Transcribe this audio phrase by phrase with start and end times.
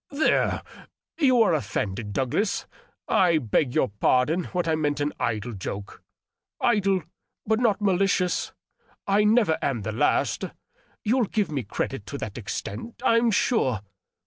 [0.09, 0.63] "There!
[1.19, 2.65] you are offended, Douglas.
[3.07, 6.01] I beg you to pardon what I meant in idle joke.
[6.59, 7.03] Idle,
[7.45, 8.51] but not malicious.
[9.05, 10.45] I never am the last;
[11.03, 13.81] you'll give me credit to that extent, I'm sure.